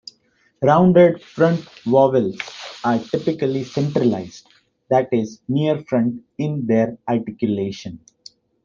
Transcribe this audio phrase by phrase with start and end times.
[0.63, 2.39] Rounded front vowels
[2.83, 4.47] are typically centralized,
[4.89, 7.99] that is, near-front in their articulation.